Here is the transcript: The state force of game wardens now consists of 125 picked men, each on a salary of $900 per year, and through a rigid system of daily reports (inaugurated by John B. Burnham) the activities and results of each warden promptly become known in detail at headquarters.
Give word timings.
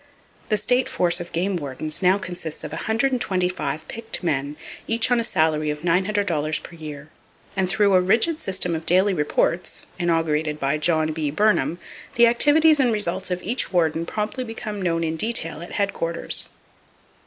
The 0.49 0.57
state 0.57 0.89
force 0.89 1.19
of 1.19 1.31
game 1.31 1.57
wardens 1.57 2.01
now 2.01 2.17
consists 2.17 2.63
of 2.63 2.71
125 2.71 3.87
picked 3.87 4.23
men, 4.23 4.55
each 4.87 5.11
on 5.11 5.19
a 5.19 5.23
salary 5.23 5.69
of 5.69 5.81
$900 5.83 6.63
per 6.63 6.75
year, 6.75 7.09
and 7.55 7.69
through 7.69 7.93
a 7.93 8.01
rigid 8.01 8.39
system 8.39 8.73
of 8.73 8.87
daily 8.87 9.13
reports 9.13 9.85
(inaugurated 9.99 10.59
by 10.59 10.79
John 10.79 11.13
B. 11.13 11.29
Burnham) 11.29 11.77
the 12.15 12.25
activities 12.25 12.79
and 12.79 12.91
results 12.91 13.29
of 13.29 13.43
each 13.43 13.71
warden 13.71 14.07
promptly 14.07 14.43
become 14.43 14.81
known 14.81 15.03
in 15.03 15.17
detail 15.17 15.61
at 15.61 15.73
headquarters. 15.73 16.49